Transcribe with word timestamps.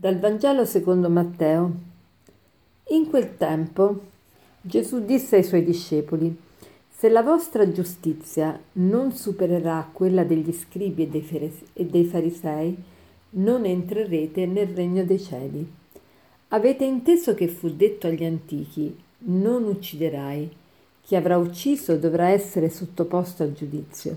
Dal 0.00 0.18
Vangelo 0.18 0.64
secondo 0.64 1.10
Matteo. 1.10 1.70
In 2.88 3.10
quel 3.10 3.36
tempo 3.36 4.00
Gesù 4.58 5.04
disse 5.04 5.36
ai 5.36 5.44
suoi 5.44 5.62
discepoli, 5.62 6.34
Se 6.88 7.10
la 7.10 7.20
vostra 7.20 7.70
giustizia 7.70 8.58
non 8.72 9.12
supererà 9.12 9.86
quella 9.92 10.24
degli 10.24 10.52
scribi 10.54 11.02
e 11.02 11.84
dei 11.84 12.04
farisei, 12.06 12.74
non 13.32 13.66
entrerete 13.66 14.46
nel 14.46 14.68
regno 14.68 15.04
dei 15.04 15.20
cieli. 15.20 15.70
Avete 16.48 16.84
inteso 16.86 17.34
che 17.34 17.48
fu 17.48 17.68
detto 17.68 18.06
agli 18.06 18.24
antichi, 18.24 18.98
non 19.18 19.64
ucciderai. 19.64 20.50
Chi 21.02 21.14
avrà 21.14 21.36
ucciso 21.36 21.98
dovrà 21.98 22.28
essere 22.28 22.70
sottoposto 22.70 23.42
al 23.42 23.52
giudizio. 23.52 24.16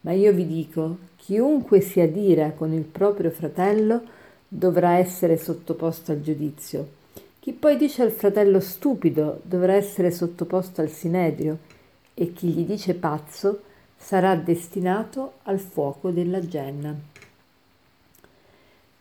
Ma 0.00 0.12
io 0.12 0.32
vi 0.32 0.46
dico, 0.46 0.96
chiunque 1.16 1.82
si 1.82 2.00
adira 2.00 2.52
con 2.52 2.72
il 2.72 2.84
proprio 2.84 3.30
fratello, 3.30 4.16
dovrà 4.48 4.96
essere 4.96 5.36
sottoposto 5.36 6.12
al 6.12 6.22
giudizio. 6.22 6.96
Chi 7.38 7.52
poi 7.52 7.76
dice 7.76 8.02
al 8.02 8.10
fratello 8.10 8.60
stupido 8.60 9.40
dovrà 9.44 9.74
essere 9.74 10.10
sottoposto 10.10 10.80
al 10.80 10.88
sinedrio 10.88 11.58
e 12.14 12.32
chi 12.32 12.48
gli 12.48 12.64
dice 12.64 12.94
pazzo 12.94 13.62
sarà 13.96 14.34
destinato 14.34 15.34
al 15.42 15.58
fuoco 15.58 16.10
della 16.10 16.46
genna. 16.46 16.94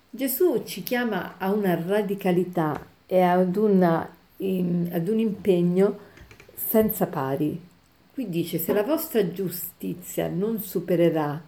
Gesù 0.09 0.63
ci 0.65 0.83
chiama 0.83 1.35
a 1.37 1.51
una 1.51 1.79
radicalità 1.79 2.85
e 3.05 3.21
ad, 3.21 3.55
una, 3.55 4.07
in, 4.37 4.89
ad 4.91 5.07
un 5.07 5.19
impegno 5.19 5.99
senza 6.53 7.05
pari. 7.07 7.59
Qui 8.13 8.29
dice 8.29 8.57
se 8.57 8.73
la 8.73 8.83
vostra 8.83 9.31
giustizia 9.31 10.27
non 10.27 10.59
supererà 10.59 11.39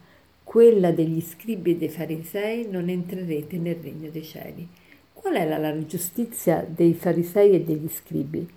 quella 0.49 0.89
degli 0.89 1.21
scribi 1.21 1.73
e 1.73 1.77
dei 1.77 1.89
farisei, 1.89 2.67
non 2.67 2.89
entrerete 2.89 3.59
nel 3.59 3.75
regno 3.75 4.09
dei 4.09 4.23
cieli. 4.23 4.67
Qual 5.13 5.35
era 5.35 5.59
la 5.59 5.85
giustizia 5.85 6.65
dei 6.67 6.95
farisei 6.95 7.51
e 7.51 7.61
degli 7.61 7.87
scribi? 7.87 8.49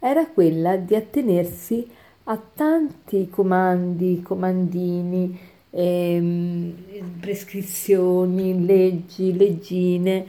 Era 0.00 0.26
quella 0.26 0.74
di 0.74 0.96
attenersi 0.96 1.86
a 2.24 2.36
tanti 2.36 3.28
comandi, 3.30 4.22
comandini, 4.24 5.38
ehm, 5.70 6.74
prescrizioni, 7.20 8.66
leggi, 8.66 9.36
leggine, 9.36 10.26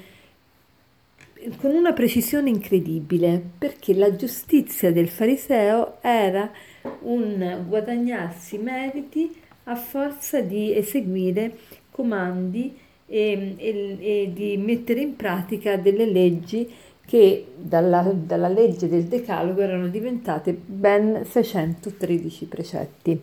con 1.60 1.72
una 1.72 1.94
precisione 1.94 2.52
incredibile, 2.52 3.42
perché 3.58 3.96
la 3.96 4.16
giustizia 4.16 4.92
del 4.92 5.08
fariseo 5.08 5.98
era 6.00 6.52
un 7.00 7.66
guadagnarsi 7.68 8.60
meriti 8.60 9.46
a 9.70 9.76
forza 9.76 10.42
di 10.42 10.76
eseguire 10.76 11.58
comandi 11.92 12.78
e, 13.06 13.56
e, 13.58 13.98
e 14.00 14.32
di 14.34 14.58
mettere 14.58 15.02
in 15.02 15.16
pratica 15.16 15.78
delle 15.78 16.06
leggi 16.06 16.70
che 17.06 17.48
dalla, 17.56 18.02
dalla, 18.14 18.50
legge 18.50 18.90
del 18.90 19.06
Decalogo 19.06 19.62
erano 19.62 19.88
diventate 19.88 20.54
ben 20.54 21.24
613 21.24 22.46
precetti. 22.46 23.22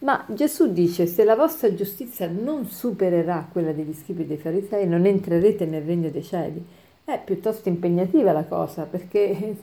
Ma 0.00 0.24
Gesù 0.28 0.72
dice, 0.72 1.06
se 1.06 1.24
la 1.24 1.34
vostra 1.34 1.74
giustizia 1.74 2.28
non 2.28 2.66
supererà 2.66 3.48
quella 3.50 3.72
degli 3.72 3.92
scribi 3.92 4.24
dei 4.24 4.36
farisei, 4.36 4.86
non 4.86 5.04
entrerete 5.04 5.66
nel 5.66 5.82
regno 5.82 6.10
dei 6.10 6.22
cieli. 6.22 6.64
È 7.08 7.18
piuttosto 7.24 7.70
impegnativa 7.70 8.32
la 8.32 8.44
cosa, 8.44 8.82
perché 8.82 9.56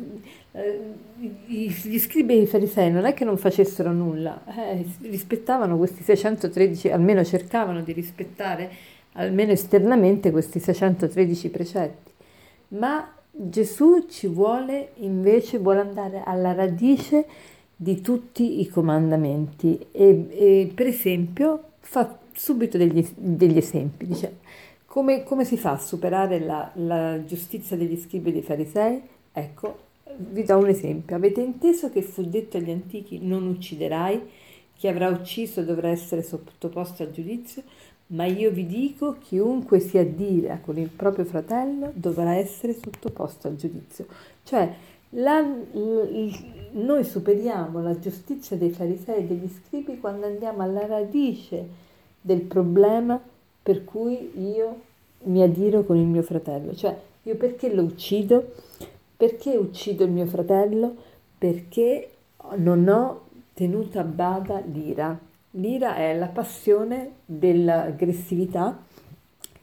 eh, 0.51 0.79
gli 1.45 1.99
scribi 1.99 2.33
e 2.33 2.41
i 2.41 2.47
farisei 2.47 2.89
non 2.89 3.05
è 3.05 3.13
che 3.13 3.23
non 3.23 3.37
facessero 3.37 3.91
nulla, 3.91 4.41
eh, 4.47 4.83
rispettavano 5.01 5.77
questi 5.77 6.01
613, 6.01 6.89
almeno 6.89 7.23
cercavano 7.23 7.81
di 7.81 7.91
rispettare 7.91 8.71
almeno 9.11 9.51
esternamente 9.51 10.31
questi 10.31 10.59
613 10.59 11.49
precetti. 11.49 12.11
Ma 12.69 13.13
Gesù 13.29 14.07
ci 14.09 14.25
vuole 14.25 14.93
invece, 14.95 15.59
vuole 15.59 15.81
andare 15.81 16.23
alla 16.25 16.51
radice 16.51 17.27
di 17.75 18.01
tutti 18.01 18.59
i 18.59 18.67
comandamenti 18.67 19.85
e, 19.91 20.27
e 20.31 20.71
per 20.73 20.87
esempio 20.87 21.73
fa 21.81 22.17
subito 22.33 22.79
degli, 22.79 23.07
degli 23.15 23.57
esempi, 23.57 24.07
dice 24.07 24.37
come, 24.95 25.23
come 25.23 25.43
si 25.43 25.57
fa 25.57 25.71
a 25.71 25.77
superare 25.77 26.39
la, 26.39 26.71
la 26.75 27.21
giustizia 27.25 27.75
degli 27.75 27.97
scribi 27.97 28.29
e 28.29 28.31
dei 28.31 28.41
farisei? 28.41 29.01
Ecco, 29.33 29.77
vi 30.15 30.43
do 30.43 30.57
un 30.57 30.69
esempio. 30.69 31.17
Avete 31.17 31.41
inteso 31.41 31.89
che 31.89 32.01
fu 32.01 32.23
detto 32.23 32.55
agli 32.55 32.71
antichi 32.71 33.19
non 33.21 33.45
ucciderai? 33.45 34.21
Chi 34.73 34.87
avrà 34.87 35.09
ucciso 35.09 35.63
dovrà 35.63 35.89
essere 35.89 36.23
sottoposto 36.23 37.03
al 37.03 37.11
giudizio? 37.11 37.63
Ma 38.07 38.23
io 38.23 38.51
vi 38.51 38.65
dico, 38.65 39.17
chiunque 39.19 39.81
si 39.81 39.97
addira 39.97 40.59
con 40.63 40.77
il 40.77 40.87
proprio 40.87 41.25
fratello 41.25 41.91
dovrà 41.93 42.35
essere 42.35 42.73
sottoposto 42.73 43.49
al 43.49 43.57
giudizio. 43.57 44.05
Cioè, 44.43 44.73
la, 45.09 45.45
noi 46.71 47.03
superiamo 47.03 47.81
la 47.81 47.99
giustizia 47.99 48.55
dei 48.55 48.69
farisei 48.69 49.17
e 49.17 49.25
degli 49.25 49.49
scribi 49.49 49.99
quando 49.99 50.25
andiamo 50.25 50.61
alla 50.61 50.85
radice 50.85 51.83
del 52.21 52.43
problema 52.43 53.21
per 53.65 53.83
cui 53.83 54.29
io 54.39 54.79
mi 55.23 55.41
adiro 55.41 55.83
con 55.85 55.97
il 55.97 56.05
mio 56.05 56.21
fratello. 56.21 56.75
Cioè, 56.75 56.95
io 57.23 57.35
perché 57.35 57.73
lo 57.73 57.81
uccido? 57.81 58.51
Perché 59.17 59.57
uccido 59.57 60.03
il 60.03 60.11
mio 60.11 60.27
fratello? 60.27 60.95
Perché 61.35 62.09
non 62.57 62.87
ho 62.87 63.21
tenuto 63.55 63.97
a 63.97 64.03
bada 64.03 64.61
l'ira. 64.71 65.17
L'ira 65.51 65.95
è 65.95 66.15
la 66.15 66.27
passione 66.27 67.13
dell'aggressività 67.25 68.77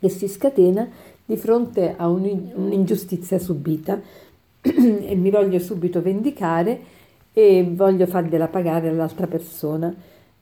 che 0.00 0.08
si 0.08 0.26
scatena 0.26 0.90
di 1.24 1.36
fronte 1.36 1.94
a 1.96 2.08
un'ingiustizia 2.08 3.38
subita 3.38 4.00
e 4.60 5.14
mi 5.14 5.30
voglio 5.30 5.60
subito 5.60 6.02
vendicare 6.02 6.80
e 7.32 7.64
voglio 7.72 8.06
fargliela 8.06 8.48
pagare 8.48 8.88
all'altra 8.88 9.28
persona. 9.28 9.94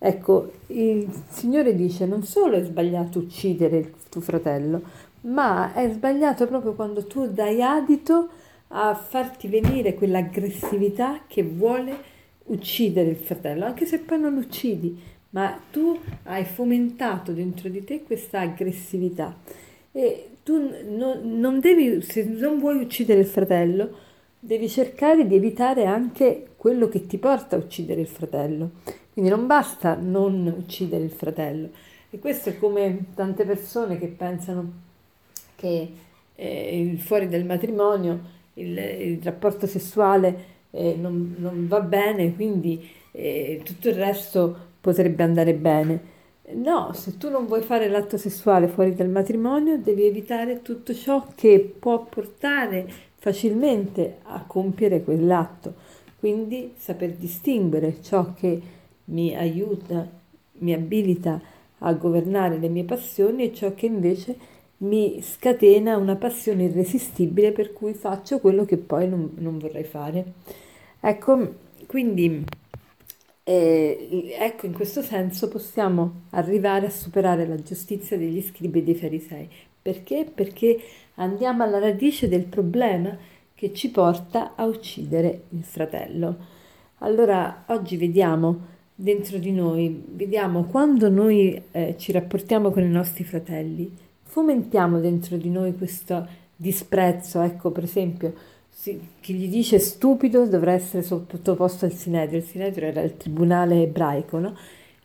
Ecco, 0.03 0.53
il 0.69 1.07
Signore 1.29 1.75
dice 1.75 2.07
non 2.07 2.23
solo 2.23 2.57
è 2.57 2.65
sbagliato 2.65 3.19
uccidere 3.19 3.77
il 3.77 3.93
tuo 4.09 4.23
fratello, 4.23 4.81
ma 5.23 5.75
è 5.75 5.91
sbagliato 5.93 6.47
proprio 6.47 6.73
quando 6.73 7.07
tu 7.07 7.29
dai 7.29 7.63
adito 7.63 8.31
a 8.69 8.95
farti 8.95 9.47
venire 9.47 9.93
quell'aggressività 9.93 11.25
che 11.27 11.43
vuole 11.43 11.95
uccidere 12.45 13.11
il 13.11 13.17
fratello, 13.17 13.67
anche 13.67 13.85
se 13.85 13.99
poi 13.99 14.19
non 14.19 14.39
uccidi, 14.39 14.99
ma 15.31 15.61
tu 15.71 15.99
hai 16.25 16.47
fomentato 16.47 17.33
dentro 17.33 17.69
di 17.69 17.85
te 17.85 18.03
questa 18.03 18.41
aggressività 18.41 19.37
e 19.93 20.29
tu 20.43 20.71
non, 20.89 21.21
non 21.39 21.61
devi, 21.61 22.01
se 22.01 22.25
non 22.25 22.59
vuoi 22.59 22.81
uccidere 22.81 23.21
il 23.21 23.27
fratello, 23.27 23.91
devi 24.39 24.67
cercare 24.67 25.27
di 25.27 25.35
evitare 25.35 25.85
anche 25.85 26.53
quello 26.57 26.89
che 26.89 27.07
ti 27.07 27.19
porta 27.19 27.57
a 27.57 27.59
uccidere 27.59 28.01
il 28.01 28.07
fratello. 28.07 28.71
Quindi 29.13 29.31
non 29.31 29.47
basta 29.47 29.95
non 29.95 30.53
uccidere 30.57 31.05
il 31.05 31.11
fratello. 31.11 31.71
E 32.11 32.19
questo 32.19 32.49
è 32.49 32.59
come 32.59 33.07
tante 33.15 33.45
persone 33.45 33.99
che 33.99 34.09
pensano 34.09 34.73
che 35.57 35.93
eh, 36.35 36.97
fuori 36.99 37.29
del 37.29 37.45
matrimonio 37.45 38.39
il, 38.55 38.77
il 38.79 39.21
rapporto 39.23 39.67
sessuale 39.67 40.59
eh, 40.71 40.95
non, 40.99 41.35
non, 41.39 41.67
va 41.69 41.81
bene, 41.81 42.35
quindi 42.35 42.89
eh, 43.13 43.61
tutto 43.65 43.89
il 43.89 43.95
resto 43.95 44.57
potrebbe 44.81 45.23
andare 45.23 45.55
bene. 45.55 46.19
No, 46.53 46.93
se 46.95 47.17
tu 47.17 47.29
non 47.31 47.47
vuoi 47.47 47.63
fare 47.63 47.89
l'atto 47.89 48.17
sessuale 48.17 48.67
fuori 48.67 48.95
dal 48.95 49.09
matrimonio, 49.09 49.79
devi 49.79 50.05
evitare 50.05 50.63
tutto 50.63 50.95
ciò 50.95 51.27
che 51.35 51.75
può 51.79 52.05
portare 52.05 52.89
facilmente 53.17 54.19
a 54.25 54.45
compiere 54.47 55.05
quell'atto. 55.05 55.75
Quindi 56.19 56.73
saper 56.77 57.13
distinguere 57.13 58.03
ciò 58.03 58.35
che 58.35 58.61
mi 59.11 59.37
aiuta, 59.37 60.09
mi 60.59 60.73
abilita 60.73 61.41
a 61.79 61.93
governare 61.95 62.59
le 62.59 62.69
mie 62.69 62.85
passioni 62.85 63.45
e 63.45 63.55
ciò 63.55 63.75
che 63.75 63.87
invece 63.87 64.37
mi 64.79 65.21
scatena 65.23 65.97
una 65.97 66.17
passione 66.17 66.65
irresistibile 66.65 67.53
per 67.53 67.73
cui 67.73 67.93
faccio 67.95 68.39
quello 68.39 68.65
che 68.65 68.77
poi 68.77 69.09
non, 69.09 69.33
non 69.37 69.59
vorrei 69.59 69.85
fare. 69.85 70.33
Ecco, 71.01 71.55
quindi 71.87 72.45
eh, 73.43 74.37
ecco, 74.39 74.67
in 74.67 74.73
questo 74.73 75.03
senso 75.03 75.49
possiamo 75.49 76.23
arrivare 76.31 76.87
a 76.87 76.91
superare 76.91 77.47
la 77.47 77.61
giustizia 77.61 78.17
degli 78.17 78.41
scribi 78.43 78.79
e 78.79 78.83
dei 78.83 78.95
farisei. 78.95 79.49
Perché? 79.83 80.31
Perché 80.33 80.79
andiamo 81.17 81.63
alla 81.63 81.79
radice 81.79 82.29
del 82.29 82.45
problema 82.45 83.17
che 83.55 83.73
ci 83.73 83.91
porta 83.91 84.55
a 84.55 84.65
uccidere 84.65 85.43
il 85.51 85.65
fratello. 85.65 86.37
Allora, 86.99 87.65
oggi 87.69 87.97
vediamo 87.97 88.79
dentro 89.01 89.39
di 89.39 89.51
noi, 89.51 90.05
vediamo 90.11 90.65
quando 90.65 91.09
noi 91.09 91.61
eh, 91.71 91.95
ci 91.97 92.13
rapportiamo 92.13 92.71
con 92.71 92.83
i 92.83 92.91
nostri 92.91 93.25
fratelli, 93.25 93.91
fomentiamo 94.23 95.01
dentro 95.01 95.39
di 95.39 95.49
noi 95.49 95.75
questo 95.75 96.29
disprezzo, 96.55 97.41
ecco 97.41 97.71
per 97.71 97.85
esempio, 97.85 98.35
si, 98.69 99.01
chi 99.21 99.33
gli 99.33 99.49
dice 99.49 99.79
stupido 99.79 100.47
dovrà 100.47 100.73
essere 100.73 101.03
sottoposto 101.03 101.87
al 101.87 101.93
Sinedrio, 101.93 102.41
il 102.41 102.45
Sinedrio 102.45 102.89
era 102.89 103.01
il 103.01 103.17
tribunale 103.17 103.83
ebraico, 103.83 104.39
no? 104.39 104.55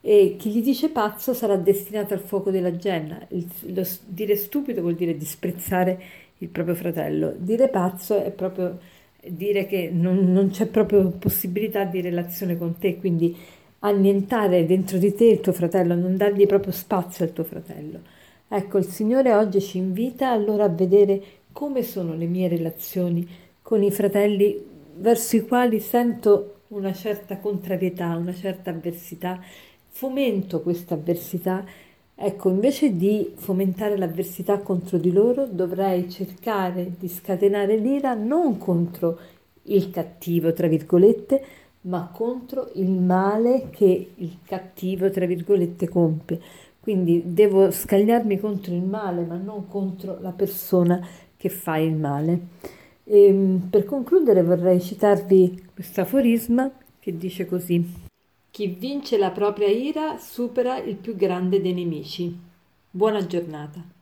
e 0.02 0.36
chi 0.38 0.52
gli 0.52 0.62
dice 0.62 0.90
pazzo 0.90 1.34
sarà 1.34 1.56
destinato 1.56 2.14
al 2.14 2.20
fuoco 2.20 2.52
della 2.52 2.76
genna. 2.76 3.26
Il, 3.30 3.48
lo, 3.74 3.88
dire 4.08 4.36
stupido 4.36 4.82
vuol 4.82 4.96
dire 4.96 5.16
disprezzare 5.16 6.02
il 6.40 6.50
proprio 6.50 6.76
fratello, 6.76 7.34
dire 7.38 7.70
pazzo 7.70 8.22
è 8.22 8.32
proprio 8.32 8.78
dire 9.26 9.66
che 9.66 9.90
non, 9.92 10.32
non 10.34 10.50
c'è 10.50 10.66
proprio 10.66 11.10
possibilità 11.12 11.86
di 11.86 12.02
relazione 12.02 12.58
con 12.58 12.78
te, 12.78 12.98
quindi 12.98 13.36
annientare 13.88 14.66
dentro 14.66 14.98
di 14.98 15.14
te 15.14 15.26
il 15.26 15.40
tuo 15.42 15.54
fratello, 15.54 15.96
non 15.96 16.18
dargli 16.18 16.46
proprio 16.46 16.72
spazio 16.72 17.26
al 17.26 17.34
tuo 17.34 17.44
fratello. 17.44 18.00
Ecco, 18.48 18.78
il 18.78 18.86
Signore 18.86 19.34
oggi 19.34 19.62
ci 19.62 19.78
invita 19.78 20.30
allora 20.30 20.66
a 20.66 20.70
vedere 20.70 21.22
come 21.52 21.84
sono 21.84 22.16
le 22.16 22.26
mie 22.26 22.48
relazioni 22.48 23.28
con 23.62 23.82
i 23.82 23.92
fratelli 23.92 24.64
verso 24.98 25.36
i 25.36 25.46
quali 25.48 25.80
sento 25.80 26.62
una 26.70 26.94
certa 26.94 27.38
contrarietà, 27.38 28.16
una 28.16 28.34
certa 28.34 28.70
avversità 28.70 29.42
fomento 29.96 30.62
questa 30.62 30.96
avversità, 30.96 31.64
ecco, 32.14 32.50
invece 32.50 32.98
di 32.98 33.32
fomentare 33.36 33.98
l'avversità 33.98 34.58
contro 34.58 34.98
di 34.98 35.14
loro, 35.14 35.46
dovrei 35.46 36.10
cercare 36.10 36.92
di 37.00 37.08
scatenare 37.08 37.78
l'ira 37.78 38.14
non 38.14 38.58
contro 38.58 39.18
il 39.64 39.90
cattivo, 39.92 40.52
tra 40.52 40.68
virgolette, 40.68 41.44
ma 41.86 42.10
contro 42.12 42.72
il 42.76 42.90
male 42.90 43.70
che 43.70 44.12
il 44.16 44.38
cattivo, 44.44 45.10
tra 45.10 45.26
virgolette, 45.26 45.90
compie. 45.90 46.42
Quindi 46.80 47.22
devo 47.26 47.72
scagliarmi 47.72 48.40
contro 48.40 48.74
il 48.74 48.84
male, 48.84 49.24
ma 49.24 49.38
non 49.38 49.68
contro 49.68 50.20
la 50.22 50.32
persona 50.32 51.06
che 51.36 51.50
fa 51.50 51.78
il 51.78 51.96
male. 51.96 52.40
E, 53.04 53.26
ehm, 53.26 53.68
per 53.70 53.86
concludere 53.86 54.44
vorrei 54.44 54.82
citarvi 54.82 55.70
questo 55.74 56.02
aforisma 56.02 56.72
che 57.00 57.18
dice 57.18 57.46
così. 57.46 58.04
Chi 58.50 58.68
vince 58.68 59.18
la 59.18 59.32
propria 59.32 59.68
ira 59.68 60.18
supera 60.18 60.78
il 60.78 60.96
più 60.96 61.16
grande 61.16 61.62
dei 61.62 61.74
nemici. 61.74 62.36
Buona 62.90 63.26
giornata. 63.26 63.95